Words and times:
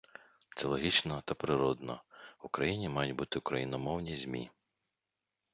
Це 0.57 0.67
логічно 0.67 1.21
та 1.21 1.33
природно— 1.33 2.03
в 2.41 2.45
Україні 2.45 2.89
мають 2.89 3.15
бути 3.15 3.39
україномовні 3.39 4.15
ЗМІ. 4.17 4.49